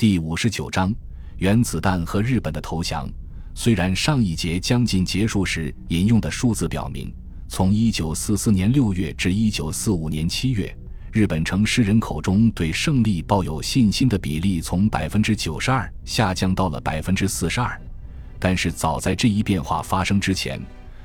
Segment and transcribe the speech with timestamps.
[0.00, 0.94] 第五十九章
[1.36, 3.06] 原子弹和日本的投降。
[3.54, 7.12] 虽然上一节将近结束时引用的数字表明，
[7.48, 10.74] 从一九四四年六月至一九四五年七月，
[11.12, 17.78] 日本城市人口中对胜利抱有信心的比例从百分之九十二下降到了百分之四十二，
[18.38, 20.58] 但是早在这一变化发生之前，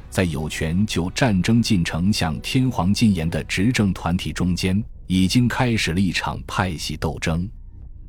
[0.10, 7.46] 在有权就战争进程向天皇进言的执政团体中间，已经开始了一场派系斗争。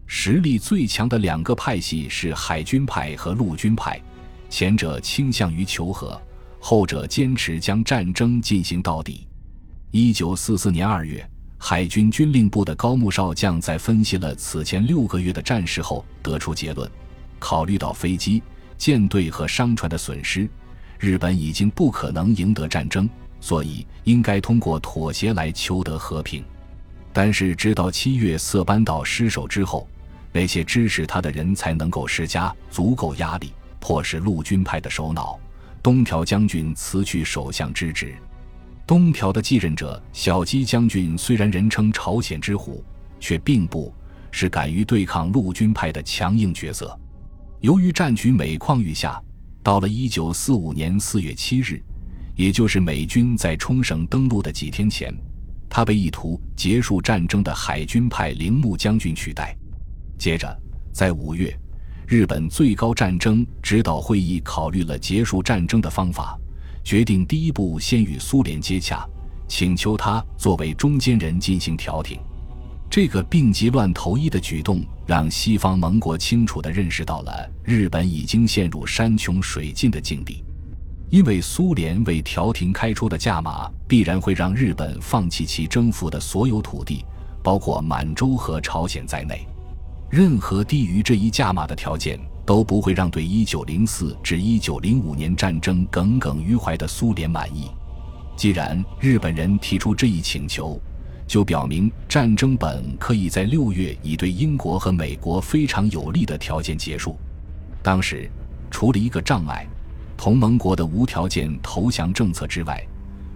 [0.07, 4.00] 实力最强的两个派系是海军派和陆军派，
[4.48, 6.21] 前者倾向于求和，
[6.61, 9.26] 后者坚持将战争进行到底。
[9.90, 16.89] 一九四四年二月，海军军令部的高木少将在分析了此前六个月的战事后，得出结论：
[17.40, 18.40] 考虑到飞机、
[18.79, 20.48] 舰队和商船的损失，
[21.00, 26.45] 日本已经不可能赢得战争，所以应该通过妥协来求得和平。
[27.12, 29.89] 但是，直到七月色班岛失守之后。
[30.36, 35.41] 那些支持他的人才能够施加足够压力，迫使陆军派的首脑
[35.83, 38.15] 东条将军辞去首相之职。
[38.87, 42.84] 东条的继任者小矶将军虽然人称朝鲜之虎，
[43.19, 43.91] 却并不
[44.31, 46.95] 是敢于对抗陆军派的强硬角色。
[47.62, 49.19] 由于战局每况愈下，
[49.62, 51.83] 到了一九四五年四月七日，
[52.34, 55.11] 也就是美军在冲绳登陆的几天前，
[55.67, 59.57] 他被意图结束战争的海军派铃木将军取代。
[60.19, 60.56] 接着，
[60.92, 61.56] 在五月，
[62.06, 66.39] 日本最高战争指导会议考虑了结束战争的方法，
[66.83, 69.06] 决定第一步先与苏联接洽，
[69.48, 72.19] 请求他作为中间人进行调停。
[72.89, 80.45] 这个病急乱投医的举动，让西方盟国清楚地认识到了日本已经陷入山穷水尽的境地，
[81.11, 87.05] 因为苏联为调停开出的价码，必然会让日本放弃其征服的所有土地，
[87.42, 89.45] 包括满洲和朝鲜在内。
[90.09, 97.69] 任何低于这一价码的条件都不会让对1904至1905年战争耿耿于怀的苏联满意。
[98.37, 100.80] 既然日本人提出这一请求，
[101.27, 107.19] 就表明战争本可以在六月以对英国和美国非常有利的条件结束。
[107.83, 108.30] 当时，
[108.70, 109.67] 除了一个障碍——
[110.17, 112.80] 同盟国的无条件投降政策之外，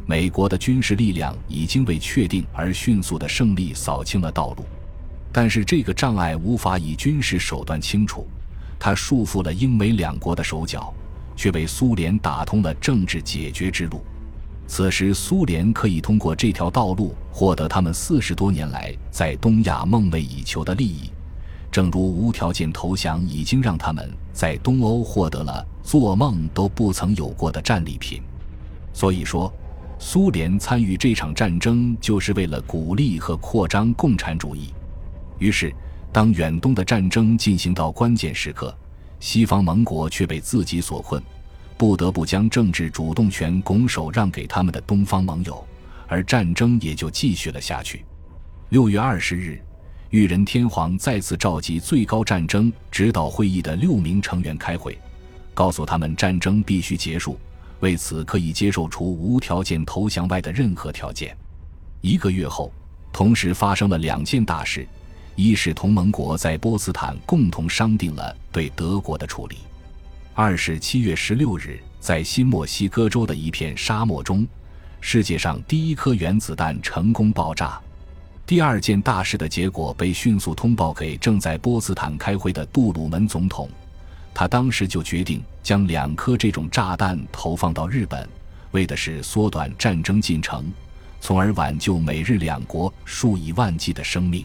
[0.07, 4.65] 美国的军事力量已经为确定而迅速的胜利扫清了道路。
[5.33, 8.27] 但是这个障碍无法以军事手段清除，
[8.79, 10.93] 它束缚了英美两国的手脚，
[11.37, 14.03] 却为苏联打通了政治解决之路。
[14.67, 21.11] 此时，苏联可以通过这条道路获得他们四十多年来在东亚梦寐以求的利益，
[21.71, 28.23] 正如无条件投降已经让他们在东欧获得了做梦都不曾有过的战利品。
[28.93, 29.53] 所以说，
[29.99, 34.73] 苏联参与这场战争就是为了鼓励和扩张共产主义。
[35.41, 35.75] 于是，
[36.13, 38.77] 当远东的战争进行到关键时刻，
[39.19, 41.21] 西方盟国却被自己所困，
[41.79, 45.67] 不得不将政治主动权拱手让给他们的东方盟友，
[46.07, 48.05] 而战争也就继续了下去。
[48.69, 49.59] 六月二十日，
[50.11, 54.99] 裕仁天皇再次召集最高战争指导会议的六名成员开会，
[55.55, 57.39] 告诉他们战争必须结束，
[57.81, 61.35] 为此可以接受除无条件投降外的任何条件。
[62.03, 62.71] 一个月后，
[63.11, 64.87] 同时发生了两件大事。
[65.37, 69.57] 一是同盟国在波茨坦共同商定了对德国的处理；
[70.35, 74.47] 二是七月十六日，在新墨西哥州的一片沙漠中，
[75.01, 77.81] 世界上第一颗原子弹成功爆炸。
[78.45, 83.71] 第二件大事的结果被迅速通报给正在波茨坦开会的杜鲁门总统，
[84.35, 88.29] 他当时就决定将两颗这种炸弹投放到日本，
[88.73, 90.71] 为的是缩短战争进程，
[91.21, 94.45] 从而挽救美日两国数以万计的生命。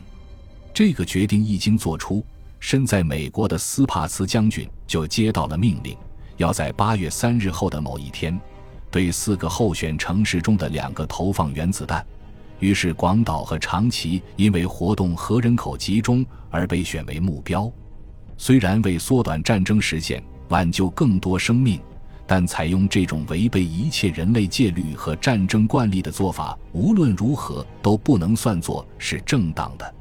[0.75, 2.21] 这个决定一经做出，
[2.59, 5.95] 身在美国的斯帕茨将军就接到了命令，
[6.35, 8.37] 要在八月三日后的某一天，
[8.91, 12.05] 对四个候选城市中的两个投放原子弹。
[12.59, 17.71] 于是，广岛和长崎因为活动和人口集中而被选为目标。
[18.37, 21.79] 虽然为缩短战争时限、挽救更多生命，
[22.27, 29.94] 但采用这种违背一切人类戒律和战争惯例的做法，无论如何都不能算作是正当的。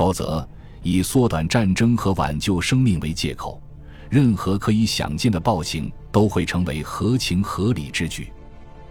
[0.00, 0.48] 否则，
[0.82, 3.60] 以缩短战争和挽救生命为借口，
[4.08, 8.32] 任何可以想见的暴行都会成为合情合理之举。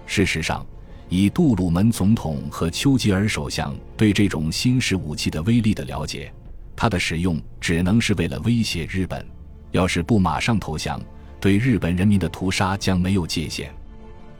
[0.06, 0.64] 事实上，
[1.08, 6.32] 以杜鲁门总统和丘吉尔首相对这种新式武器的威力的了解，
[6.76, 9.26] 它的使用只能是为了威胁日本。
[9.72, 11.02] 要是不马上投降，
[11.42, 13.74] 对日本人民的屠杀将没有界限。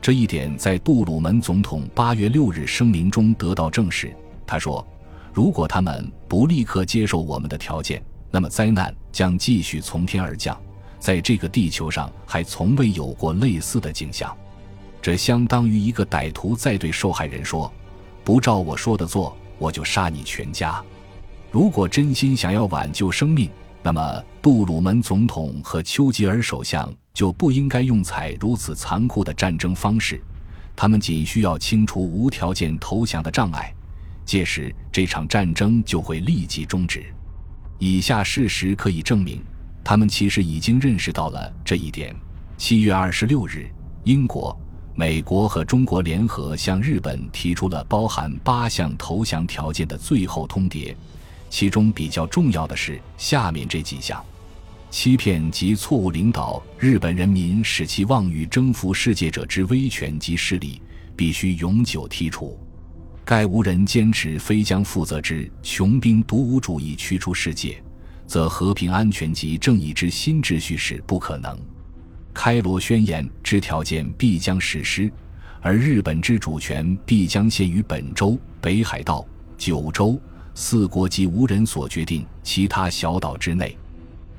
[0.00, 4.14] 这一点在杜鲁门总统八月六日声明中得到证实。
[4.46, 4.86] 他说。
[5.32, 10.60] 如果他们不立刻接受我们的条件，那么灾难将继续从天而降。
[10.98, 14.36] 在这个地球上还从未有过类似的景象，
[15.00, 17.72] 这相当于一个歹徒在对受害人说
[18.22, 20.82] ：“不照我说的做，我就杀你全家。”
[21.50, 23.48] 如果真心想要挽救生命，
[23.82, 30.22] 那么杜鲁门总统和丘吉尔首相就不应该用采如此残酷的战争方式。
[30.76, 33.74] 他们仅需要清除无条件投降的障碍，
[34.30, 37.04] 届时这场战争就会立即终止。
[37.80, 39.42] 以下事实可以证明。
[39.82, 42.14] 他们其实已经认识到了这一点。
[42.56, 43.68] 七月二十六日，
[44.04, 44.56] 英国、
[44.94, 50.94] 美国和中国联合向日本提出了包含八项投降条件的最后通牒，
[51.48, 54.24] 其中比较重要的是下面这几项：
[54.90, 60.80] 欺骗及错误领导日本人民，使其妄欲征服世界者之威权及势力，
[61.16, 62.56] 必须永久剔除。
[63.24, 67.82] 该无人坚持非将负责之穷兵黩武主义驱出世界。
[68.26, 71.58] 则和平安全及正义之新秩序是不可能。
[72.32, 75.10] 开罗宣言之条件必将实施，
[75.60, 79.26] 而日本之主权必将限于本州、北海道、
[79.58, 80.16] 九州
[80.54, 83.76] 四国及无人所决定其他小岛之内。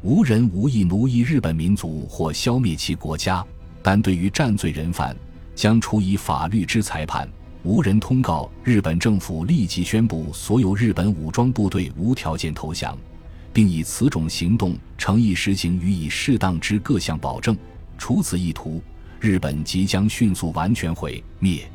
[0.01, 3.45] 无人无意奴役日本民族或消灭其国家，
[3.83, 5.13] 但对于战罪人犯，
[5.53, 7.27] 将处以法律之裁判。
[7.63, 12.97] 无人通告日本政府立即宣布所有日本武装部队无条件投降。
[13.53, 17.57] 并以此种行动诚意实行予以适当之各项保证。
[17.97, 18.81] 除此意图，
[19.19, 21.69] 日本即将迅速完全毁灭。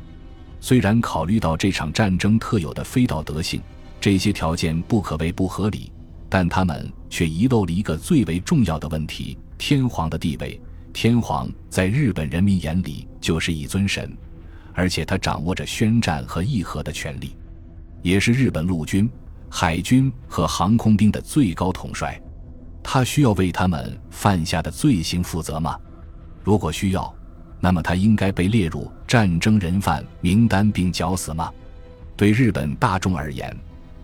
[0.59, 3.61] 虽然考虑到这场战争特有的非道德性，
[4.01, 5.91] 这些条件不可谓不合理，
[6.27, 10.59] 但他们却遗漏了一个最为重要的问题：天皇的地位。
[10.91, 14.11] 天皇在日本人民眼里就是一尊神，
[14.77, 17.35] 而且他掌握着宣战和议和的权利，
[18.03, 19.09] 也是日本陆军。
[19.49, 22.21] 海军和航空兵的最高统帅，
[22.83, 25.79] 他需要为他们犯下的罪行负责吗？
[26.43, 27.11] 如果需要，
[27.59, 31.51] 那么他应该被列入战争人犯名单并绞死吗？
[32.15, 33.51] 对日本大众而言，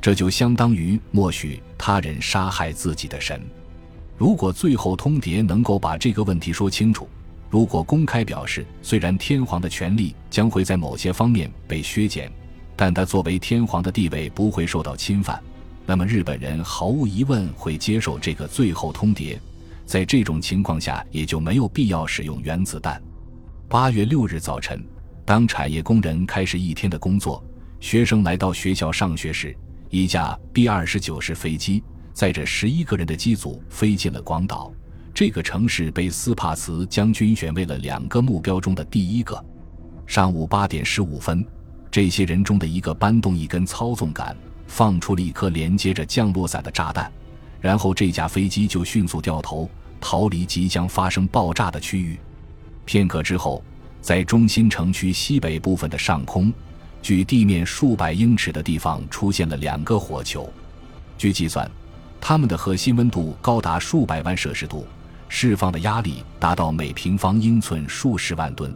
[0.02, 3.40] 这就相当于默许他人杀害自己的神。
[4.18, 7.08] 如果最后通牒能够把这个问题说清楚，
[7.54, 12.32] 如果公开表示，虽然天皇的权力将会在某些方面被削减。
[12.76, 15.40] 但他作为天皇的地位不会受到侵犯，
[15.86, 19.38] 那么日本人毫无疑问会接受这个最后通牒。
[19.86, 23.00] 在这种情况下，也就没有必要使用原子弹。
[23.70, 24.84] 八月六日早晨，
[25.24, 27.46] 当产业工人开始一天的工作，
[27.80, 29.56] 学生来到学校上学时，
[29.92, 31.84] 一架 B 二十九式飞机
[32.14, 34.74] 载着十一个人的机组飞进了广岛。
[35.14, 39.42] 这个城市被斯帕茨将军选为了两个目标中的第一个。
[40.08, 41.46] 上午八点十五分。
[41.92, 47.12] 这些人中的一个搬动一根操纵杆，放出了一颗连接着降落伞的炸弹，
[47.62, 49.70] 然后这架飞机就迅速掉头
[50.02, 52.18] 逃离即将发生爆炸的区域。
[52.84, 53.64] 片刻之后，
[54.02, 56.52] 在中心城区西北部分的上空，
[57.04, 60.52] 距地面数百英尺的地方出现了两个火球。
[61.16, 61.70] 据计算，
[62.20, 64.88] 它们的核心温度高达数百万摄氏度，
[65.36, 68.74] 释放的压力达到每平方英寸数十万吨。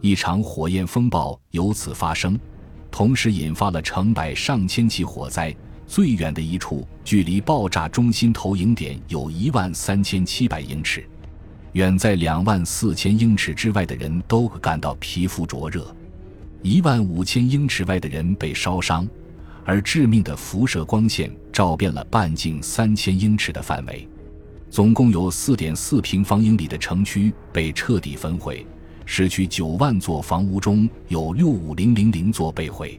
[0.00, 2.36] 一场火焰风暴由此发生，
[2.90, 5.54] 同时引发了成百上千起火灾。
[5.86, 11.06] 最远的一处距离爆炸中心投影点有一万三千七百英尺，
[11.72, 15.94] 远在两万四千英尺之外的人都感到皮肤灼热，
[16.62, 19.06] 一万五千英尺外的人被烧伤，
[19.66, 24.08] 而致命的辐射光线照遍了半径三千英尺的范围。
[24.72, 28.66] 总共有四点四平方英里的城区被彻底焚毁。
[29.04, 32.98] 市区九万座房屋中有六五零零零座被毁，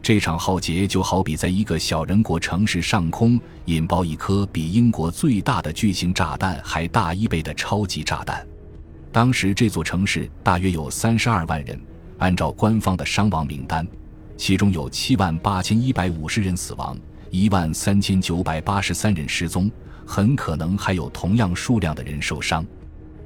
[0.00, 8.46] 这场浩劫就好比在一个小人国城市上空引爆一颗比英国最大的巨型炸弹还大一倍的超级炸弹。
[9.12, 11.78] 当时这座城市大约有三十二万人，
[12.16, 13.86] 按照官方的伤亡名单，
[14.38, 16.96] 其中有七万八千一百五十人死亡，
[17.32, 19.68] 一万三千九百八十三人失踪，
[20.06, 22.64] 很可能还有同样数量的人受伤。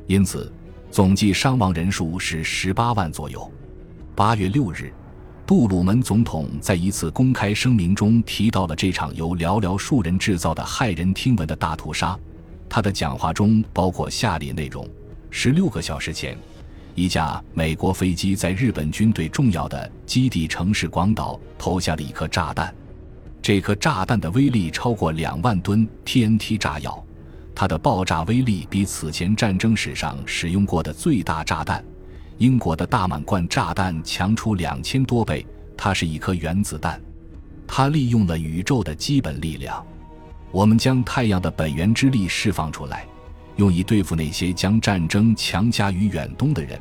[0.07, 0.51] 因此。
[0.89, 3.53] 总计伤亡人数是十八万左右。
[4.15, 4.91] 八月六日，
[5.45, 12.19] 杜鲁门总统在一次公开声明中提到了这场由寥寥数人制造的骇人听闻的大屠杀。
[12.67, 14.89] 他的讲话中包括下列内容：
[15.29, 16.39] 十六个小时前，
[16.95, 22.73] 一架美国飞机在日本军队重要的基地城市广岛投下了一颗炸弹，
[23.47, 27.01] 这颗炸弹的威力超过两万吨 TNT 炸药。
[27.55, 31.85] 它的爆炸威力比此前战争史上使用过的最大炸弹——
[32.39, 35.47] 英国的大满贯炸弹强出两千多倍。
[35.77, 37.01] 它是一颗原子弹，
[37.69, 39.81] 它利用了宇宙的基本力量。
[40.51, 43.07] 我们将太阳的本源之力释放出来，
[43.55, 46.77] 用以对付那些将战争强加于远东的人。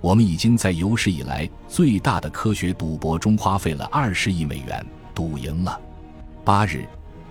[0.00, 5.80] 我们已经在有史以来最大的科学赌博中花费了二十亿美元，赌赢了。
[6.44, 6.84] 八日，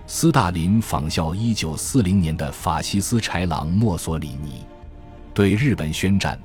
[0.06, 4.64] 斯大林仿效一九四零年的法西斯豺狼墨索里尼，
[5.34, 6.40] 对日本宣战。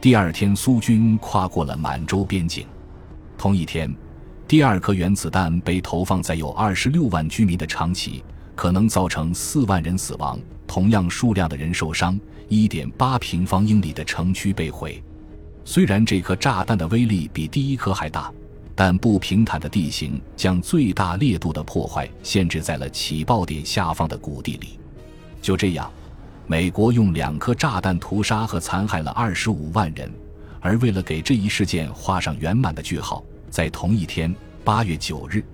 [0.00, 2.64] 第二天，苏军跨过了满洲边境。
[3.36, 3.92] 同一天，
[4.46, 8.22] 第二颗原子弹被投放在有二十六万居民的长崎，
[8.54, 12.18] 可能造成四万人死亡，同样数量的人受伤。
[12.48, 15.02] 一点八平方英里的城区被毁。
[15.64, 18.32] 虽然这颗炸弹的威力比第一颗还大，
[18.74, 24.78] 但不平坦的地形将最大烈度的破坏限制在了起爆点下方的谷地里。
[25.40, 25.90] 就这样，
[26.46, 30.10] 美国用两颗炸弹屠杀和残害了二十五万人。
[30.60, 35.44] 而为了给这一事件画上圆满的句号，在同一天，八月九日，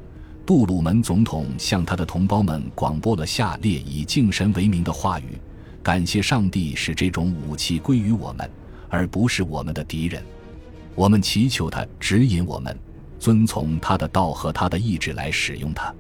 [0.45, 5.39] 杜鲁门总统向他的同胞们广播了下列以敬神为名的话语
[5.83, 8.51] ：“感谢上帝使这种武器归于我们。”
[8.91, 10.23] 而不是我们的敌人，
[10.95, 12.75] 我们祈求他指引我们，
[13.19, 15.93] 遵从他的道和他的意志来使用它。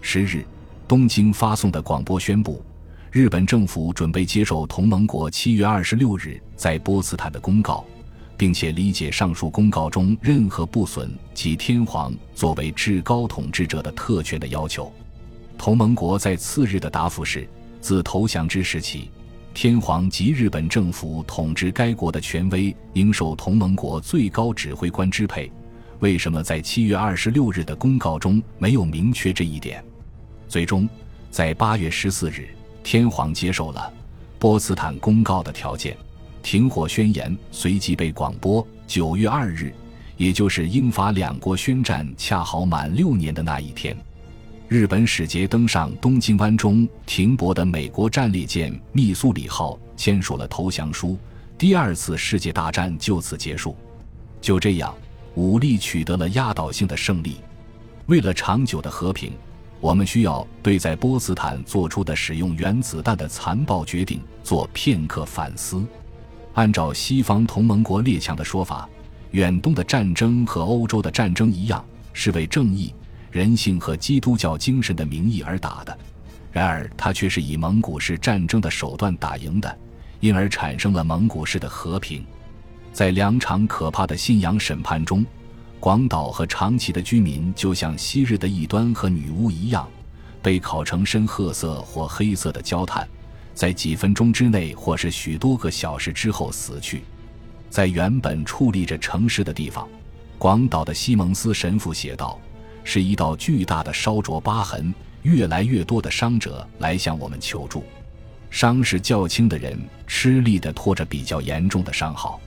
[0.00, 0.44] 十日，
[0.86, 2.62] 东京发送的广播宣布，
[3.10, 7.84] 日本政府准备接受同盟国七月二十六日在波茨坦的公告，
[8.36, 14.92] 并且理解上述公告中任何不损及天皇作为至高统治者的特权的要求。
[15.56, 17.48] 同盟国在次日的答复是：
[17.80, 19.10] 自投降之时起。
[19.54, 25.48] 天皇及日本政府统治该国的权威应受同盟国最高指挥官支配。
[26.04, 29.82] 为什么在七月二十六日的公告中没有明确这一点？
[30.46, 30.86] 最终，
[31.30, 32.46] 在八月十四日，
[32.82, 33.90] 天皇接受了
[34.38, 35.96] 波茨坦公告的条件，
[36.42, 38.66] 停火宣言随即被广播。
[38.86, 39.72] 九月二日，
[40.18, 43.96] 也就是英法两国宣战恰好满六年的那一天。
[44.68, 51.16] 日本使节登上东京湾中停泊的美国战列舰“密苏里号”，签署了投降书。
[51.56, 53.74] 第二次世界大战就此结束。
[54.42, 54.94] 就这样，
[55.34, 57.36] 武力取得了压倒性的胜利。
[58.06, 59.32] 为了长久的和平，
[59.80, 65.84] 我们需要对在波茨坦做出的使用原子弹的残暴决定做片刻反思。
[66.54, 68.88] 按照西方同盟国列强的说法，
[69.32, 72.94] 远东的战争和欧洲的战争一样，是为正义。
[73.30, 75.98] 人性和基督教精神的名义而打的，
[76.52, 79.78] 然而他却是以蒙古式战争的手段打赢的，
[80.20, 82.24] 因而产生了蒙古式的和平。
[82.94, 85.26] 在两场可怕的信仰审判中，
[85.80, 89.88] 广岛和长崎的居民就像昔日的异端和女巫一样，
[90.40, 93.04] 被烤成深褐色或黑色的焦炭，
[93.52, 97.02] 在几分钟之内或是许多个小时之后死去。
[97.68, 99.88] 在原本矗立着城市的地方，
[100.38, 102.38] 广岛的西蒙斯神父写道。
[102.86, 107.82] 是一道巨大的烧灼疤痕，越来越多的伤者来向我们求助。
[108.50, 112.38] 伤势较轻的人吃力地拖着比较严重的伤号，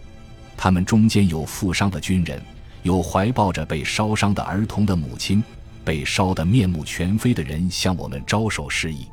[0.58, 2.42] 他们中间有负伤的军人，
[2.82, 5.42] 有怀抱着被烧伤的儿童的母亲，
[5.86, 9.08] 被烧得面目全非的人向我们招手示意。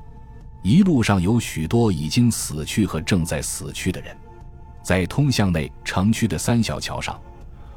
[0.62, 4.16] 一路上有许多已经死去和正在死去的人，
[4.82, 7.20] 在通向内城区的三小桥上，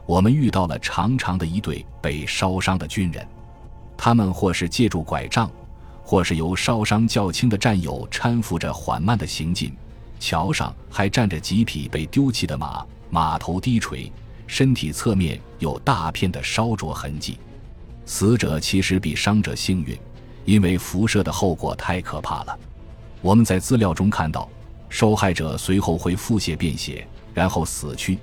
[0.06, 3.28] 我们遇到了长长的一队被烧伤的军人。
[3.98, 5.52] 他们或是借助拐杖，
[6.02, 9.76] 或是由烧伤较轻的战友搀扶着缓慢地行进。
[10.20, 14.12] 桥上还站着几匹被丢弃的马，马头低垂，
[14.48, 17.38] 身体侧面有大片的烧灼痕迹。
[18.06, 19.98] 死者其实比伤者幸运，
[20.46, 22.60] 因为辐射的后果太可怕了。
[23.22, 24.50] 我们在资料中看到，
[24.90, 28.18] 受害者随后会腹泻便血，然后死去。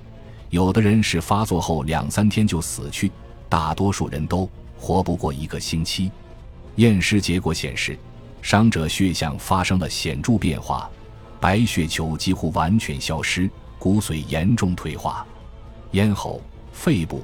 [0.50, 3.10] 有的人是发作后两三天就死去，
[3.48, 4.48] 大多数人都。
[4.76, 6.10] 活不过一个星期，
[6.76, 7.98] 验尸结果显示，
[8.42, 10.90] 伤者血象发生了显著变化，
[11.44, 15.26] 白血球几乎完全消失，骨髓严重退化，
[15.90, 16.40] 咽喉、
[16.72, 17.22] 肺部、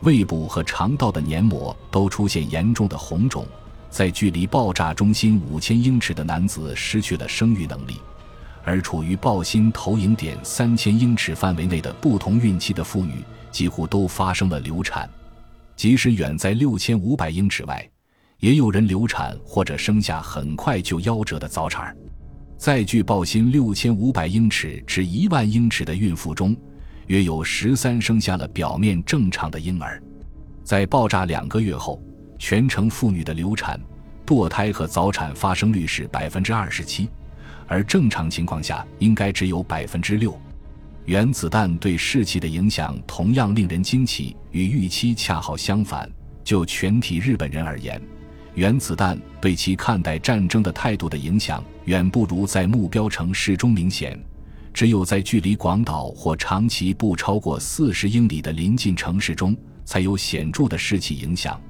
[0.00, 3.46] 胃部和肠道的黏膜都出现严重的红肿。
[3.88, 8.00] 在距离爆炸中心五千英尺的男子失去了生育能力，
[8.64, 13.22] 而处于爆心投影点三千英尺范围内的不同孕期的妇女
[13.52, 15.08] 几乎都发生了流产。
[15.76, 17.88] 即使远在六千五百英尺外，
[18.40, 21.96] 也有人流产或者生下很快就夭折的早产儿。
[22.60, 26.54] 在距爆心六千五百英尺至一万英尺的孕妇中，
[27.06, 29.98] 约有十三生下了表面正常的婴儿。
[30.62, 31.98] 在爆炸两个月后，
[32.38, 33.80] 全城妇女的流产、
[34.26, 37.08] 堕胎和早产发生率是百分之二十七，
[37.66, 40.38] 而正常情况下应该只有百分之六。
[41.06, 46.06] 原子弹对士气的影响同样令人惊奇，与预期恰好相反。
[46.44, 47.98] 就全体日本人而言，
[48.54, 54.18] 原子弹对其看待战争的态度的影响，远不如在目标城市中明显。
[54.72, 61.60] 只有在距离广岛或长崎不超过四十英里的临近城市中，才有显著的士气影响。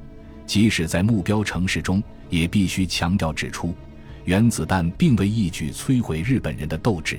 [0.46, 3.74] 即使在目标城市中，也必须强调指出，
[4.24, 7.18] 原子弹并未一举摧毁日本人的斗志。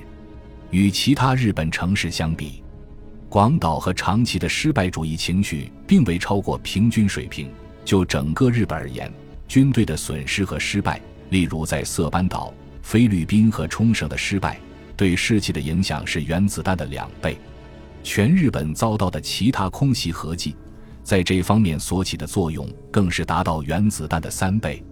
[0.70, 2.62] 与其他日本城市相比，
[3.28, 7.48] 广岛和长崎的失败主义情绪并未超过平均水平。
[7.84, 9.12] 就整个日本而言，
[9.52, 14.58] 军队的损失和失败，例如在色班岛、菲律宾和冲绳的失败。
[14.96, 17.36] 对士气的影响是原子弹的两倍，
[18.02, 20.56] 全日本遭到的其他空袭合计，
[21.02, 24.82] 在这方面所起的作用更是达到原子弹的三倍。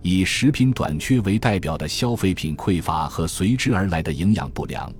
[0.00, 4.90] 以食品短缺为代表的消费品匮乏和随之而来的营养不良，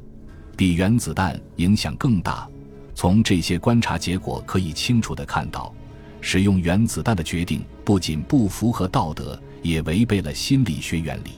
[0.55, 2.47] 比原子弹影响更大。
[2.95, 5.75] 从这些观察结果可以清楚地看到，
[6.21, 11.31] 使用原子弹的决定不仅不符合道德，也违背了心理学原理。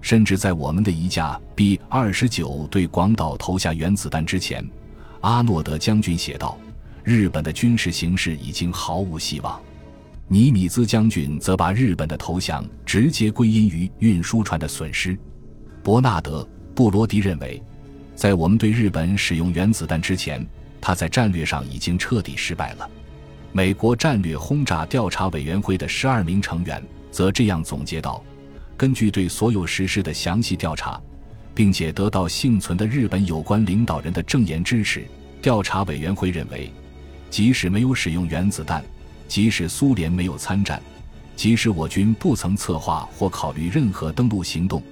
[0.00, 4.62] 甚至在我们的一架 B 二十九对广岛投下原子弹之前，
[5.22, 6.58] 阿诺德将军写道
[7.02, 9.58] ：“日本的军事形势已经毫无希望。”
[10.28, 15.16] 尼米兹将军则把日本的投降直接归因于运输船的损失。
[15.82, 16.42] 伯纳德·
[16.74, 17.62] 布罗迪认为，
[18.14, 20.46] 在我们对日本使用原子弹之前，
[20.80, 22.90] 他在战略上已经彻底失败了。
[23.56, 26.82] 美国战略轰炸调查委员会的十二名成员
[27.12, 28.20] 则这样总结道。
[28.76, 31.00] 根据对所有实施的详细调查，
[31.54, 35.06] 并且得到幸存的日本有关领导人的证言支持，
[35.40, 36.68] 调查委员会认为，
[37.30, 38.84] 即使没有使用原子弹，
[39.28, 40.82] 即使苏联没有参战，
[41.36, 44.82] 即使我军不曾策划或考虑任何登陆行动，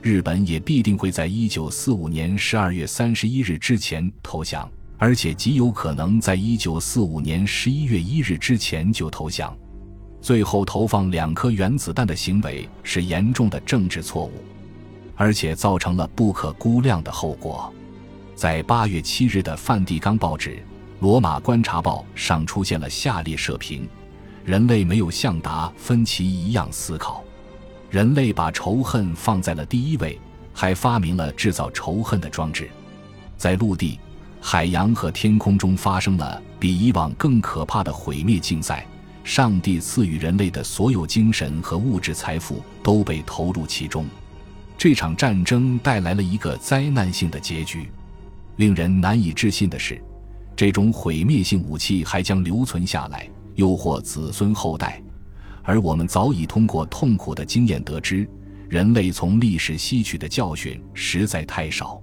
[0.00, 4.70] 日本也必定会在一九四五年十二月三十一日之前投降，
[5.02, 9.52] 而且极有可能在一九四五年十一月一日之前就投降。
[10.20, 14.30] 最后投放两颗原子弹的行为是严重的政治错误，
[15.16, 17.74] 而且造成了不可估量的后果。
[18.36, 20.50] 在八月七日的梵蒂冈报纸
[21.00, 23.88] 《罗马观察报》上出现了下列社评
[24.46, 27.24] ：“人类没有像达芬奇一样思考，
[27.90, 30.16] 人类把仇恨放在了第一位，
[30.54, 32.70] 还发明了制造仇恨的装置。
[33.36, 33.98] 在陆地、
[34.42, 38.84] 海洋和天空中发生了比以往更可怕的毁灭竞赛。”
[39.24, 44.04] 上帝赐予人类的所有精神和物质财富都被投入其中，
[44.76, 47.88] 这场战争带来了一个灾难性的结局。
[48.56, 50.02] 令人难以置信的是，
[50.56, 55.00] 这种毁灭性武器还将留存下来，诱惑子孙后代。
[55.62, 58.28] 而我们早已通过痛苦的经验得知，
[58.68, 62.02] 人类从历史吸取的教训实在太少。